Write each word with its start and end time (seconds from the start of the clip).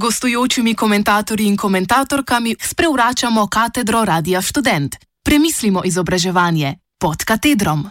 gostujočimi 0.00 0.74
komentatorji 0.74 1.46
in 1.46 1.56
komentatorkami 1.56 2.56
sprevračamo 2.60 3.46
katedro 3.46 4.04
Radia 4.04 4.42
Student. 4.42 4.96
Premislimo 5.24 5.82
izobraževanje 5.84 6.74
pod 6.98 7.24
katedrom. 7.24 7.84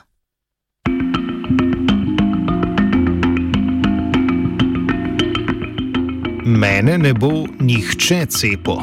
Mene 6.46 6.98
ne 6.98 7.14
bo 7.14 7.46
nihče 7.60 8.26
cepo. 8.26 8.82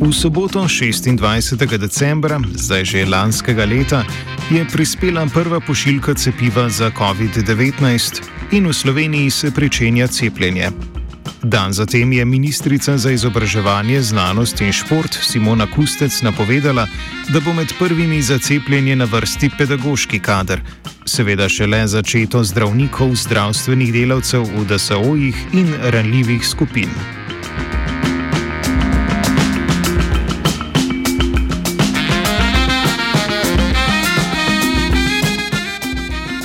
V 0.00 0.12
soboto 0.12 0.64
26. 0.68 1.78
decembra, 1.78 2.40
zdaj 2.54 2.84
že 2.84 3.06
lanskega 3.08 3.64
leta, 3.64 4.04
je 4.50 4.64
prispela 4.72 5.26
prva 5.26 5.60
pošiljka 5.60 6.14
cepiva 6.14 6.68
za 6.68 6.90
COVID-19 6.90 8.22
in 8.52 8.66
v 8.66 8.72
Sloveniji 8.72 9.30
se 9.30 9.50
pričenja 9.50 10.06
cepljenje. 10.06 10.70
Dan 11.42 11.72
zatem 11.72 12.12
je 12.12 12.24
ministrica 12.24 12.98
za 12.98 13.10
izobraževanje, 13.10 14.02
znanost 14.02 14.60
in 14.60 14.72
šport 14.72 15.18
Simona 15.22 15.66
Kustec 15.66 16.22
napovedala, 16.22 16.86
da 17.28 17.40
bo 17.40 17.52
med 17.52 17.72
prvimi 17.78 18.22
za 18.22 18.38
cepljenje 18.38 18.96
na 18.96 19.04
vrsti 19.04 19.50
pedagoški 19.58 20.18
kader, 20.18 20.60
seveda 21.04 21.48
šele 21.48 21.86
začeto 21.86 22.44
zdravnikov, 22.44 23.14
zdravstvenih 23.14 23.92
delavcev 23.92 24.42
v 24.42 24.64
DSO-jih 24.68 25.36
in 25.52 25.74
ranljivih 25.82 26.48
skupin. 26.48 27.23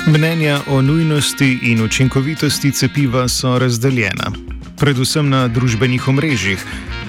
Mnenja 0.10 0.62
o 0.68 0.82
nujnosti 0.82 1.60
in 1.62 1.84
učinkovitosti 1.84 2.72
cepiva 2.72 3.28
so 3.28 3.60
razdeljena, 3.60 4.32
predvsem 4.78 5.30
na 5.30 5.48
družbenih 5.48 6.08
omrežjih, 6.08 6.64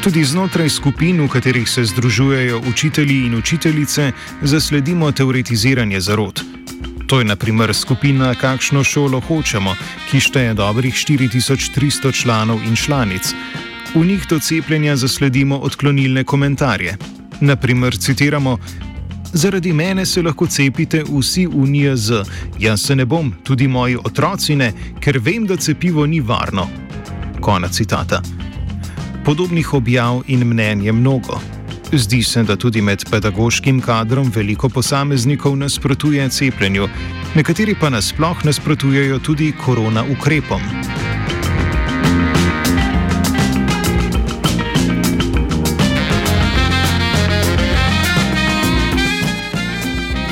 tudi 0.05 0.25
znotraj 0.25 0.69
skupin, 0.69 1.23
v 1.25 1.29
katerih 1.29 1.69
se 1.69 1.85
združujejo 1.85 2.61
učitelji 2.69 3.17
in 3.27 3.39
učiteljice, 3.39 4.13
zasledimo 4.43 5.13
teoretiziranje 5.13 6.01
zarod. 6.01 6.43
To 7.07 7.19
je 7.19 7.25
naprimer 7.25 7.75
skupina 7.75 8.35
Kakšno 8.35 8.85
šolo 8.85 9.21
hočemo, 9.21 9.75
ki 10.11 10.21
šteje 10.21 10.55
dobrih 10.55 10.95
4300 10.95 12.13
članov 12.13 12.61
in 12.69 12.77
članic. 12.77 13.33
V 13.95 14.05
njih 14.07 14.27
do 14.29 14.39
cepljenja 14.39 14.97
zasledimo 14.97 15.57
odklonilne 15.57 16.25
komentarje. 16.25 16.97
Naprimer, 17.41 17.97
citiramo: 17.97 18.59
Zaradi 19.33 19.73
mene 19.73 20.07
se 20.07 20.23
lahko 20.23 20.47
cepite 20.47 21.05
vsi 21.07 21.47
v 21.47 21.67
NIJZ, 21.67 22.13
jaz 22.59 22.83
se 22.83 22.97
ne 22.97 23.05
bom, 23.05 23.33
tudi 23.43 23.69
moji 23.69 23.97
otroci 23.97 24.57
ne, 24.57 24.73
ker 25.01 25.19
vem, 25.19 25.47
da 25.47 25.57
cepivo 25.57 26.07
ni 26.07 26.21
varno. 26.21 26.67
Konec 27.41 27.77
citata. 27.77 28.23
Podobnih 29.25 29.75
objav 29.75 30.23
in 30.27 30.45
mnen 30.47 30.83
je 30.83 30.93
mnogo. 30.93 31.41
Zdi 31.93 32.23
se, 32.23 32.43
da 32.43 32.57
tudi 32.57 32.83
med 32.83 33.05
pedagoškim 33.11 33.81
kadrom 33.81 34.33
veliko 34.35 34.69
posameznikov 34.69 35.57
nasprotuje 35.57 36.29
cepljenju, 36.29 36.89
nekateri 37.35 37.75
pa 37.81 37.91
nasploh 37.91 38.45
nasprotujejo 38.45 39.19
tudi 39.19 39.53
korona 39.65 40.05
ukrepom. 40.13 40.61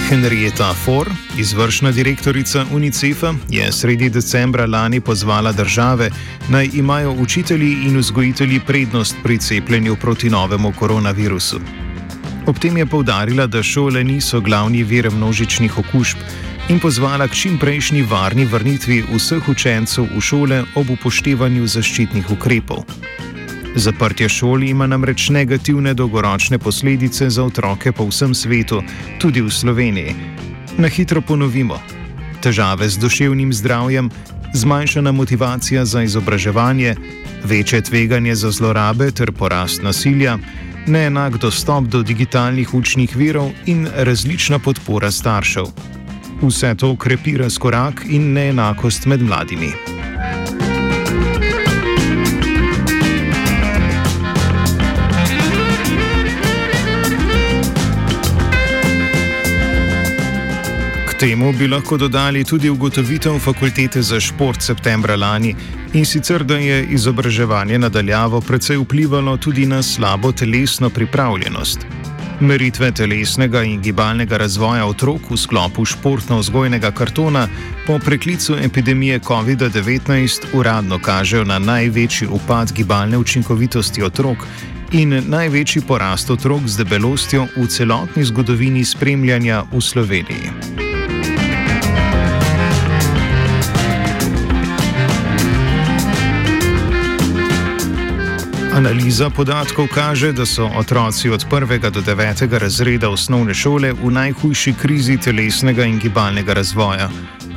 Henrietta 0.09 0.75
Ford, 0.75 1.11
izvršna 1.39 1.91
direktorica 1.93 2.65
UNICEF-a, 2.73 3.35
je 3.49 3.73
sredi 3.73 4.09
decembra 4.11 4.67
lani 4.67 5.01
pozvala 5.01 5.53
države, 5.53 6.11
naj 6.49 6.71
imajo 6.75 7.13
učitelji 7.13 7.73
in 7.73 7.99
vzgojitelji 7.99 8.61
prednost 8.67 9.17
pri 9.23 9.39
cepljenju 9.39 9.97
proti 9.97 10.31
novemu 10.31 10.73
koronavirusu. 10.79 11.61
Ob 12.47 12.59
tem 12.59 12.77
je 12.77 12.87
povdarila, 12.87 13.47
da 13.47 13.63
šole 13.63 14.05
niso 14.05 14.41
glavni 14.41 14.83
vir 14.83 15.11
množičnih 15.11 15.79
okužb 15.79 16.17
in 16.69 16.81
pozvala 16.81 17.29
k 17.29 17.35
čimprejšnji 17.35 18.03
varni 18.03 18.45
vrnitvi 18.45 19.05
vseh 19.15 19.49
učencev 19.49 20.09
v 20.17 20.21
šole 20.21 20.65
ob 20.75 20.91
upoštevanju 20.91 21.67
zaščitnih 21.67 22.31
ukrepov. 22.31 22.85
Zaprtje 23.78 24.28
šol 24.28 24.62
ima 24.62 24.87
namreč 24.87 25.28
negativne 25.31 25.93
dolgoročne 25.94 26.59
posledice 26.59 27.31
za 27.31 27.44
otroke 27.44 27.93
po 27.93 28.09
vsem 28.09 28.34
svetu, 28.34 28.83
tudi 29.21 29.41
v 29.41 29.50
Sloveniji. 29.50 30.15
Na 30.78 30.89
hitro 30.89 31.21
ponovimo: 31.21 31.78
težave 32.43 32.89
z 32.89 32.99
duševnim 32.99 33.53
zdravjem, 33.53 34.11
zmanjšana 34.55 35.12
motivacija 35.12 35.84
za 35.84 36.03
izobraževanje, 36.03 36.97
večje 37.44 37.81
tveganje 37.83 38.34
za 38.34 38.50
zlorabe 38.50 39.11
ter 39.11 39.33
porast 39.33 39.83
nasilja, 39.83 40.39
neenak 40.87 41.39
dostop 41.39 41.84
do 41.84 42.03
digitalnih 42.03 42.75
učnih 42.75 43.16
virov 43.16 43.53
in 43.66 43.87
različna 43.95 44.59
podpora 44.59 45.10
staršev. 45.10 45.71
Vse 46.43 46.75
to 46.75 46.97
krepi 46.97 47.37
razkorak 47.39 48.03
in 48.10 48.33
neenakost 48.33 49.06
med 49.06 49.22
mladimi. 49.22 49.97
Temu 61.19 61.53
bi 61.53 61.67
lahko 61.67 61.97
dodali 61.97 62.45
tudi 62.45 62.69
ugotovitev 62.71 63.39
fakultete 63.39 64.03
za 64.03 64.21
šport 64.21 64.62
septembra 64.62 65.17
lani 65.17 65.55
in 65.93 66.05
sicer, 66.06 66.45
da 66.45 66.56
je 66.56 66.84
izobraževanje 66.95 67.79
nadaljavo 67.79 68.41
precej 68.41 68.77
vplivalo 68.77 69.37
tudi 69.37 69.67
na 69.67 69.83
slabo 69.83 70.33
telesno 70.33 70.91
pripravljenost. 70.91 71.87
Meritve 72.41 72.93
telesnega 72.93 73.62
in 73.62 73.83
gibalnega 73.83 74.37
razvoja 74.37 74.87
otrok 74.87 75.31
v 75.31 75.37
sklopu 75.37 75.84
športno-vzgojnega 75.84 76.91
kartona 76.91 77.49
po 77.87 77.99
preklicu 77.99 78.55
epidemije 78.62 79.19
COVID-19 79.19 80.45
uradno 80.53 80.99
kažejo 80.99 81.45
na 81.45 81.59
največji 81.59 82.28
upad 82.28 82.73
gibalne 82.73 83.19
učinkovitosti 83.19 84.03
otrok 84.03 84.47
in 84.93 85.23
največji 85.27 85.83
porast 85.83 86.31
otrok 86.31 86.61
z 86.67 86.77
debelostjo 86.77 87.47
v 87.57 87.67
celotni 87.67 88.25
zgodovini 88.25 88.84
spremljanja 88.84 89.65
v 89.73 89.81
Sloveniji. 89.81 90.78
Analiza 98.78 99.31
podatkov 99.31 99.89
kaže, 99.94 100.33
da 100.33 100.47
so 100.47 100.71
otroci 100.77 101.31
od 101.31 101.47
1. 101.50 101.91
do 101.91 102.00
9. 102.00 102.59
razreda 102.59 103.11
osnovne 103.11 103.55
šole 103.55 103.93
v 103.93 104.11
najhujši 104.11 104.75
krizi 104.83 105.16
telesnega 105.19 105.84
in 105.84 105.99
gibalnega 105.99 106.55
razvoja. 106.55 107.09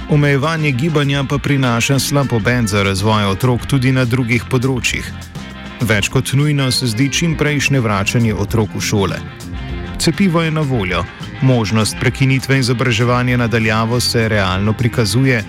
Omejevanje 0.10 0.72
gibanja 0.72 1.24
pa 1.30 1.38
prinaša 1.38 2.00
slab 2.00 2.34
obed 2.34 2.68
za 2.68 2.84
razvoj 2.84 3.26
otrok 3.26 3.66
tudi 3.70 3.92
na 3.92 4.06
drugih 4.06 4.50
področjih. 4.50 5.06
Več 5.82 6.10
kot 6.10 6.34
nujno 6.34 6.72
se 6.72 6.90
zdi 6.90 7.12
čim 7.14 7.38
prejšnje 7.38 7.80
vračanje 7.80 8.34
otrok 8.34 8.74
v 8.74 8.82
šole. 8.82 9.20
Cepivo 10.02 10.42
je 10.42 10.52
na 10.52 10.62
voljo, 10.62 11.06
možnost 11.42 12.02
prekinitve 12.02 12.60
izobraževanja 12.60 13.38
nadaljavo 13.38 14.00
se 14.00 14.26
realno 14.30 14.74
prikazuje, 14.74 15.44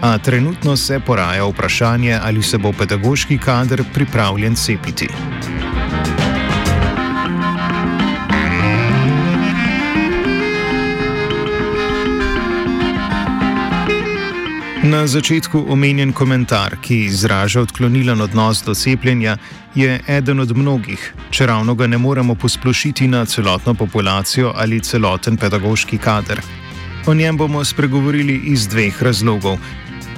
a 0.00 0.18
trenutno 0.18 0.76
se 0.76 1.00
poraja 1.00 1.44
vprašanje, 1.44 2.18
ali 2.22 2.42
se 2.42 2.58
bo 2.58 2.72
pedagoški 2.72 3.38
kader 3.38 3.84
pripravljen 3.94 4.54
cepiti. 4.54 5.08
Na 14.86 15.06
začetku 15.06 15.64
omenjen 15.68 16.12
komentar, 16.12 16.76
ki 16.80 16.96
izraža 17.04 17.60
odklonilen 17.60 18.20
odnos 18.20 18.62
do 18.62 18.74
cepljenja, 18.74 19.36
je 19.74 20.00
eden 20.08 20.40
od 20.40 20.56
mnogih, 20.56 21.14
če 21.30 21.46
ravno 21.46 21.74
ga 21.74 21.86
ne 21.86 21.98
moremo 21.98 22.34
posplošiti 22.34 23.08
na 23.08 23.24
celotno 23.24 23.74
populacijo 23.74 24.52
ali 24.54 24.80
celoten 24.80 25.36
pedagoški 25.36 25.98
kader. 25.98 26.40
O 27.06 27.14
njem 27.14 27.36
bomo 27.36 27.64
spregovorili 27.64 28.40
iz 28.44 28.68
dveh 28.68 29.02
razlogov. 29.02 29.58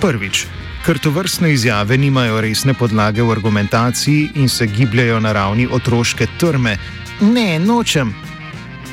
Prvič, 0.00 0.46
ker 0.86 0.98
to 0.98 1.10
vrstne 1.10 1.52
izjave 1.52 1.98
nimajo 1.98 2.40
resne 2.40 2.74
podlage 2.74 3.22
v 3.22 3.32
argumentaciji 3.32 4.30
in 4.34 4.48
se 4.48 4.66
gibljajo 4.66 5.20
na 5.20 5.32
ravni 5.32 5.68
otroške 5.70 6.26
trme. 6.38 6.76
Ne, 7.20 7.58
nočem. 7.58 8.14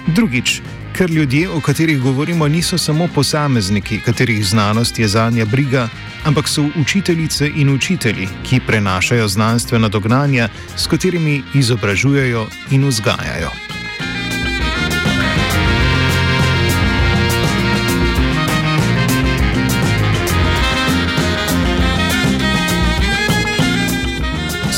Drugič, 0.08 0.62
ker 0.98 1.12
ljudje, 1.12 1.50
o 1.50 1.60
katerih 1.62 2.00
govorimo, 2.02 2.48
niso 2.48 2.78
samo 2.78 3.08
posamezniki, 3.16 4.00
katerih 4.06 4.46
znanost 4.46 5.00
je 5.00 5.08
zadnja 5.08 5.46
briga, 5.46 5.88
ampak 6.26 6.48
so 6.48 6.66
učiteljice 6.82 7.52
in 7.56 7.70
učitelji, 7.70 8.28
ki 8.44 8.60
prenašajo 8.68 9.28
znanstvena 9.28 9.88
dognanja, 9.88 10.50
s 10.78 10.88
katerimi 10.88 11.44
izobražujejo 11.54 12.48
in 12.72 12.88
vzgajajo. 12.88 13.65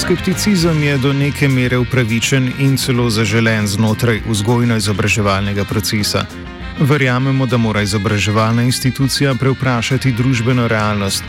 Skepticizem 0.08 0.84
je 0.84 0.98
do 0.98 1.14
neke 1.14 1.48
mere 1.48 1.78
upravičen 1.78 2.52
in 2.64 2.78
celo 2.80 3.10
zaželen 3.12 3.68
znotraj 3.68 4.22
vzgojno-izobraževalnega 4.30 5.66
procesa. 5.68 6.22
Verjamemo, 6.80 7.46
da 7.46 7.58
mora 7.58 7.82
izobraževalna 7.82 8.64
institucija 8.64 9.34
preuprašati 9.36 10.12
družbeno 10.12 10.68
realnost 10.68 11.24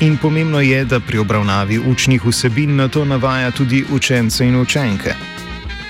in 0.00 0.16
pomembno 0.16 0.60
je, 0.60 0.84
da 0.84 1.00
pri 1.00 1.18
obravnavi 1.18 1.78
učnih 1.78 2.26
vsebin 2.26 2.74
na 2.76 2.88
to 2.88 3.04
navaja 3.04 3.50
tudi 3.50 3.84
učence 3.92 4.46
in 4.46 4.56
učenke. 4.56 5.14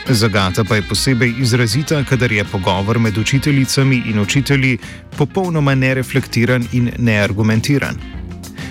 Zagata 0.09 0.65
pa 0.65 0.77
je 0.77 0.83
posebej 0.83 1.35
izrazita, 1.39 2.05
kadar 2.05 2.33
je 2.33 2.45
pogovor 2.45 2.99
med 2.99 3.19
učiteljicami 3.19 4.03
in 4.07 4.21
učitelji 4.21 4.79
popolnoma 5.17 5.75
nereflektiran 5.75 6.67
in 6.73 6.91
neargumentiran. 6.99 8.24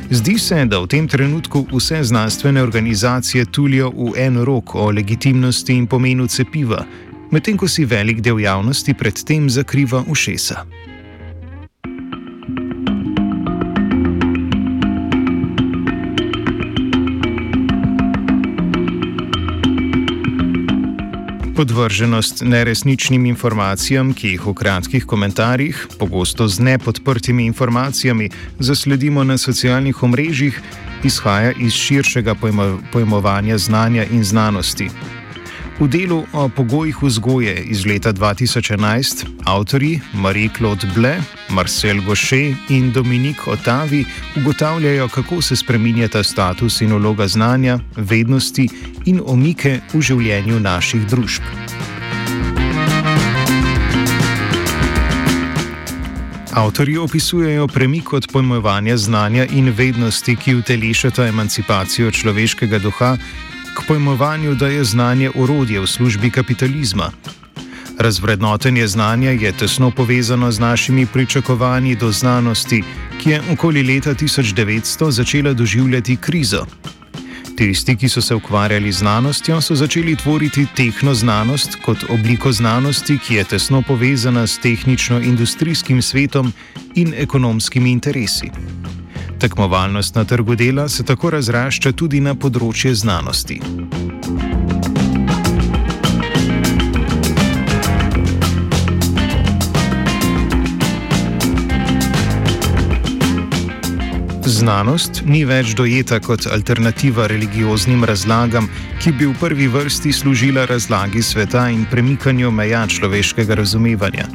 Zdi 0.10 0.40
se, 0.40 0.66
da 0.66 0.80
v 0.80 0.88
tem 0.88 1.08
trenutku 1.08 1.66
vse 1.72 2.04
znanstvene 2.04 2.62
organizacije 2.62 3.46
tulijo 3.46 3.90
v 3.90 4.14
en 4.18 4.44
rok 4.44 4.76
o 4.76 4.92
legitimnosti 4.92 5.74
in 5.74 5.88
pomenu 5.88 6.28
cepiva, 6.28 6.86
medtem 7.32 7.58
ko 7.58 7.68
si 7.68 7.86
velik 7.86 8.22
del 8.22 8.40
javnosti 8.40 8.94
predtem 8.94 9.50
zakriva 9.50 10.04
ušesa. 10.08 10.66
Podvrženost 21.56 22.42
neresničnim 22.42 23.26
informacijam, 23.26 24.14
ki 24.14 24.28
jih 24.28 24.46
v 24.46 24.54
kratkih 24.58 25.06
komentarjih, 25.06 25.88
pogosto 26.00 26.48
z 26.48 26.60
nepodprtimi 26.60 27.46
informacijami, 27.46 28.30
zasledimo 28.60 29.24
na 29.24 29.38
socialnih 29.38 30.04
omrežjih, 30.04 30.62
izhaja 31.04 31.52
iz 31.60 31.74
širšega 31.74 32.36
pojmovanja 32.92 33.58
znanja 33.58 34.06
in 34.12 34.24
znanosti. 34.24 34.90
V 35.84 35.88
delu 35.92 36.24
o 36.32 36.48
pogojih 36.48 36.96
vzgoje 37.04 37.60
iz 37.68 37.84
leta 37.86 38.14
2011 38.16 39.28
avtori 39.44 40.00
Marie-Claude 40.16 40.88
Ble, 40.96 41.20
Marcel 41.52 42.00
Gaucher 42.08 42.56
in 42.70 42.92
Dominik 42.92 43.48
Otavi 43.48 44.06
ugotavljajo, 44.40 45.08
kako 45.08 45.42
se 45.42 45.56
spreminjata 45.56 46.24
status 46.24 46.82
in 46.82 46.94
vloga 46.94 47.28
znanja, 47.28 47.80
vednosti 47.96 48.70
in 49.06 49.20
omike 49.26 49.80
v 49.94 50.02
življenju 50.02 50.60
naših 50.60 51.04
družb. 51.04 51.44
Avtori 56.54 56.98
opisujejo 56.98 57.68
premik 57.68 58.14
od 58.14 58.32
pojmovanja 58.32 58.98
znanja 58.98 59.46
in 59.52 59.74
vednosti, 59.76 60.36
ki 60.36 60.56
utelešata 60.56 61.28
emancipacijo 61.28 62.12
človeškega 62.12 62.80
duha 62.80 63.18
k 63.76 63.88
pojmovanju, 63.88 64.56
da 64.56 64.68
je 64.68 64.84
znanje 64.84 65.32
urodje 65.36 65.80
v 65.80 65.88
službi 65.88 66.30
kapitalizma. 66.30 67.12
Razvrednotenje 68.00 68.88
znanja 68.88 69.32
je 69.32 69.52
tesno 69.52 69.92
povezano 69.92 70.52
z 70.52 70.60
našimi 70.60 71.06
pričakovanji 71.06 71.96
do 71.96 72.12
znanosti, 72.12 72.84
ki 73.22 73.30
je 73.30 73.42
okoli 73.52 73.84
leta 73.84 74.14
1900 74.14 75.12
začela 75.12 75.54
doživljati 75.54 76.16
krizo. 76.16 76.66
Tisti, 77.58 77.96
ki 77.96 78.10
so 78.10 78.22
se 78.22 78.36
ukvarjali 78.36 78.92
z 78.92 78.98
znanostjo, 78.98 79.62
so 79.62 79.76
začeli 79.76 80.16
tvoriti 80.16 80.66
tehnoznanost 80.76 81.76
kot 81.86 81.98
obliko 82.10 82.52
znanosti, 82.52 83.18
ki 83.18 83.36
je 83.36 83.44
tesno 83.44 83.82
povezana 83.82 84.48
s 84.48 84.60
tehnično-industrijskim 84.60 86.02
svetom 86.02 86.54
in 86.96 87.14
ekonomskimi 87.18 87.92
interesi. 87.92 88.50
Tekmovalnost 89.44 90.16
na 90.16 90.24
trgu 90.24 90.56
dela 90.56 90.90
se 90.90 91.04
tako 91.04 91.30
razrašča 91.30 91.92
tudi 91.92 92.22
na 92.24 92.32
področje 92.32 92.94
znanosti. 92.96 93.58
Znanost 104.48 105.22
ni 105.28 105.44
več 105.44 105.76
dojeta 105.76 106.24
kot 106.24 106.48
alternativa 106.48 107.28
religioznim 107.28 108.08
razlagam, 108.08 108.72
ki 109.04 109.12
bi 109.12 109.28
v 109.28 109.36
prvi 109.44 109.68
vrsti 109.68 110.16
služila 110.24 110.70
razlagi 110.72 111.20
sveta 111.20 111.68
in 111.68 111.84
premikanju 111.92 112.52
meja 112.52 112.88
človeškega 112.88 113.60
razumevanja. 113.60 114.32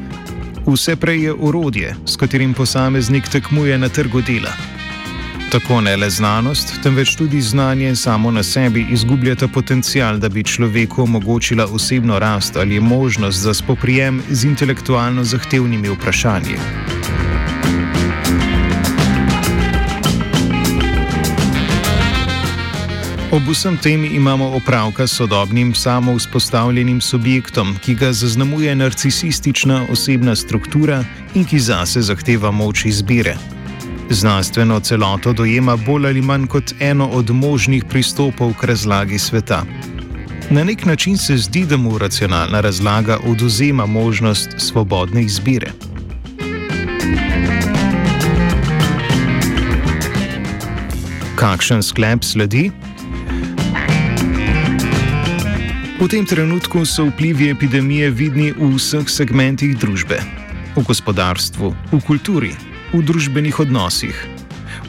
Vse 0.69 1.01
prej 1.01 1.31
je 1.31 1.33
urodje, 1.33 1.97
s 2.05 2.21
katerim 2.21 2.53
posameznik 2.53 3.33
tekmuje 3.33 3.79
na 3.79 3.89
trgu 3.89 4.21
dela. 4.21 4.53
Tako 5.51 5.81
ne 5.81 5.97
le 5.97 6.11
znanost, 6.11 6.75
temveč 6.83 7.15
tudi 7.17 7.41
znanje 7.41 7.97
samo 7.97 8.31
na 8.31 8.43
sebi 8.43 8.87
izgubljata 8.91 9.49
potencial, 9.49 10.19
da 10.19 10.29
bi 10.29 10.45
človeku 10.45 11.03
omogočila 11.03 11.67
osebno 11.67 12.19
rast 12.19 12.57
ali 12.57 12.81
možnost 12.81 13.39
za 13.39 13.55
spoprijem 13.55 14.23
z 14.31 14.45
intelektualno 14.45 15.25
zahtevnimi 15.25 15.89
vprašanji. 15.89 16.57
Ob 23.33 23.49
vsem 23.49 23.77
tem 23.77 24.05
imamo 24.05 24.57
opravka 24.57 25.07
s 25.07 25.17
sodobnim 25.17 25.75
samouspostavljenim 25.75 27.01
subjektom, 27.01 27.77
ki 27.85 27.95
ga 27.95 28.13
zaznamuje 28.13 28.75
narcisistična 28.75 29.87
osebna 29.91 30.37
struktura 30.37 31.05
in 31.35 31.45
ki 31.45 31.59
zase 31.59 32.01
zahteva 32.01 32.51
moč 32.51 32.85
izbire. 32.85 33.58
Znanstveno 34.11 34.81
celoto 34.81 35.33
dojema 35.33 35.77
bolj 35.77 36.07
ali 36.07 36.23
manj 36.23 36.47
kot 36.47 36.75
eno 36.81 37.07
od 37.07 37.31
možnih 37.31 37.85
pristopov 37.85 38.55
k 38.61 38.65
razlagi 38.65 39.19
sveta. 39.19 39.65
Na 40.51 40.65
nek 40.65 40.85
način 40.85 41.17
se 41.17 41.37
zdi, 41.37 41.67
da 41.67 41.77
mu 41.77 41.99
racionalna 41.99 42.61
razlaga 42.61 43.19
oduzema 43.25 43.87
možnost 43.87 44.49
svobodne 44.59 45.23
izbire. 45.23 45.71
Kakšen 51.37 51.83
sklep 51.83 52.25
sledi? 52.25 52.71
V 56.01 56.09
tem 56.09 56.27
trenutku 56.27 56.87
so 56.87 57.05
vplivi 57.05 57.51
epidemije 57.51 58.11
vidni 58.11 58.53
v 58.53 58.73
vseh 58.77 59.09
segmentih 59.11 59.77
družbe: 59.79 60.19
v 60.77 60.83
gospodarstvu, 60.87 61.75
v 61.93 62.01
kulturi, 62.07 62.55
v 62.93 63.03
družbenih 63.03 63.61
odnosih. 63.61 64.27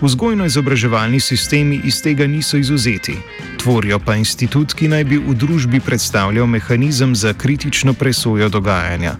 Vzgojno-izobraževalni 0.01 1.19
sistemi 1.19 1.81
iz 1.83 2.01
tega 2.01 2.27
niso 2.27 2.57
izuzeti, 2.57 3.17
tvorijo 3.59 3.99
pa 3.99 4.15
institut, 4.15 4.73
ki 4.73 4.87
naj 4.87 5.03
bi 5.03 5.17
v 5.19 5.35
družbi 5.35 5.79
predstavljal 5.79 6.47
mehanizem 6.47 7.15
za 7.15 7.33
kritično 7.33 7.93
presojo 7.93 8.49
dogajanja. 8.49 9.17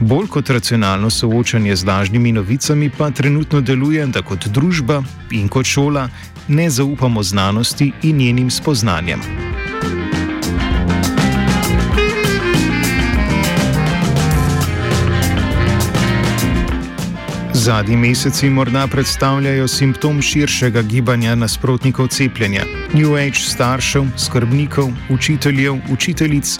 Bolj 0.00 0.26
kot 0.26 0.50
racionalno 0.50 1.10
soočanje 1.10 1.76
z 1.76 1.86
lažnimi 1.86 2.32
novicami 2.32 2.90
pa 2.90 3.10
trenutno 3.10 3.60
deluje, 3.60 4.06
da 4.06 4.22
kot 4.22 4.48
družba 4.50 5.02
in 5.30 5.48
kot 5.48 5.66
šola 5.66 6.08
ne 6.48 6.70
zaupamo 6.70 7.22
znanosti 7.22 7.92
in 8.02 8.16
njenim 8.16 8.50
spoznanjem. 8.50 9.43
Zadnji 17.64 17.96
meseci 17.96 18.50
morda 18.50 18.86
predstavljajo 18.86 19.68
simptom 19.68 20.22
širšega 20.22 20.82
gibanja 20.82 21.34
nasprotnikov 21.34 22.08
cepljenja, 22.12 22.64
New 22.92 23.16
Age 23.16 23.40
staršev, 23.40 24.04
skrbnikov, 24.16 24.90
učiteljev, 25.10 25.78
učiteljic 25.92 26.58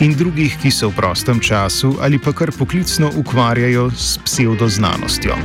in 0.00 0.16
drugih, 0.16 0.56
ki 0.62 0.70
se 0.70 0.86
v 0.86 0.96
prostem 0.96 1.40
času 1.40 1.96
ali 2.00 2.18
pa 2.18 2.32
kar 2.32 2.52
poklicno 2.58 3.12
ukvarjajo 3.16 3.90
s 3.90 4.18
pseudoznanostjo. 4.24 5.36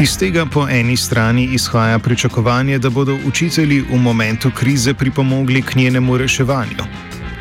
Iz 0.00 0.18
tega 0.18 0.46
po 0.46 0.66
eni 0.68 0.96
strani 0.96 1.44
izhaja 1.44 1.98
pričakovanje, 1.98 2.78
da 2.78 2.90
bodo 2.90 3.18
učitelji 3.24 3.80
v 3.80 3.96
momentu 3.96 4.50
krize 4.50 4.94
pripomogli 4.94 5.62
k 5.62 5.74
njenemu 5.74 6.18
reševanju. 6.18 6.84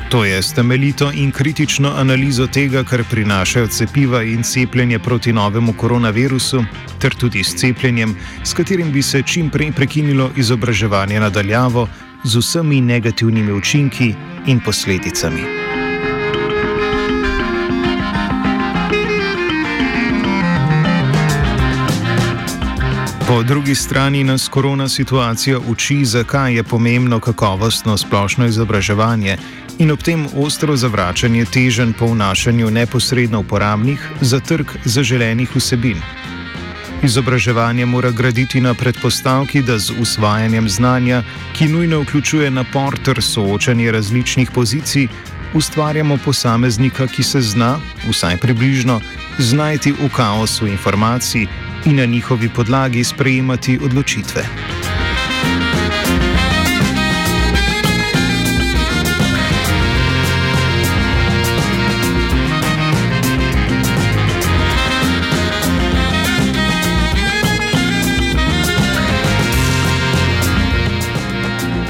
To 0.10 0.26
je 0.26 0.42
temeljito 0.56 1.12
in 1.12 1.32
kritično 1.32 1.92
analizo 1.98 2.48
tega, 2.48 2.84
kar 2.84 3.04
prinašajo 3.12 3.68
cepiva 3.68 4.24
in 4.24 4.44
cepljenje 4.44 5.00
proti 5.00 5.34
novemu 5.34 5.74
koronavirusu, 5.74 6.64
ter 7.00 7.16
tudi 7.16 7.44
s 7.44 7.56
cepljenjem, 7.56 8.16
s 8.44 8.54
katerim 8.54 8.92
bi 8.92 9.02
se 9.02 9.22
čim 9.22 9.50
prej 9.50 9.72
prekinilo 9.72 10.32
izobraževanje 10.36 11.20
nadaljavo 11.20 11.88
z 12.24 12.38
vsemi 12.38 12.82
negativnimi 12.82 13.52
učinki 13.52 14.14
in 14.48 14.60
posledicami. 14.60 15.65
Po 23.28 23.44
drugi 23.44 23.76
strani 23.76 24.24
nas 24.24 24.48
korona 24.48 24.90
situacija 24.90 25.60
uči, 25.68 26.06
zakaj 26.06 26.56
je 26.56 26.64
pomembno 26.64 27.20
kakovostno 27.20 27.98
splošno 27.98 28.46
izobraževanje 28.46 29.38
in 29.80 29.92
ob 29.92 30.04
tem 30.04 30.28
ostro 30.38 30.76
zavračanje 30.78 31.46
teženj 31.46 31.94
po 32.00 32.06
vnašanju 32.06 32.72
neposredno 32.72 33.40
uporabnih 33.40 34.10
za 34.22 34.40
trg 34.40 34.68
zaželenih 34.86 35.56
vsebin. 35.56 35.98
Izobraževanje 37.04 37.86
mora 37.86 38.12
graditi 38.12 38.62
na 38.62 38.74
predpostavki, 38.74 39.62
da 39.62 39.80
z 39.80 39.92
usvajanjem 40.02 40.70
znanja, 40.70 41.24
ki 41.58 41.68
nujno 41.68 42.02
vključuje 42.02 42.52
napor 42.52 42.98
ter 43.06 43.24
soočanje 43.24 43.92
različnih 43.92 44.52
pozicij, 44.52 45.08
ustvarjamo 45.54 46.18
posameznika, 46.26 47.08
ki 47.08 47.24
se 47.24 47.42
zna, 47.42 47.78
vsaj 48.10 48.38
približno, 48.38 49.02
znajti 49.40 49.92
v 49.92 50.10
kaosu 50.16 50.68
informacij 50.68 51.48
in 51.86 51.96
na 51.96 52.06
njihovi 52.06 52.50
podlagi 52.50 53.04
sprejemati 53.04 53.80
odločitve. 53.84 54.46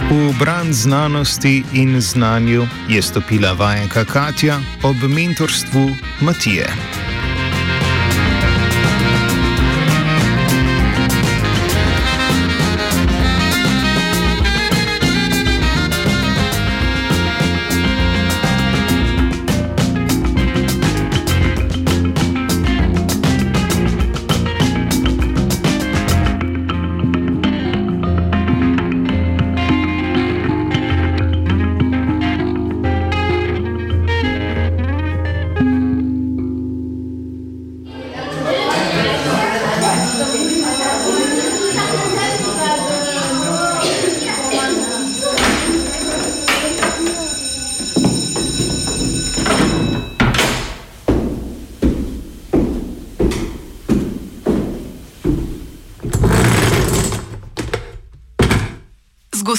V 0.09 0.39
bran 0.39 0.73
znanosti 0.73 1.63
in 1.73 2.01
znanju 2.01 2.67
je 2.89 3.01
stopila 3.01 3.51
vajenka 3.53 4.05
Katja 4.05 4.59
ob 4.83 4.95
mentorstvu 5.03 5.89
Matije. 6.21 7.04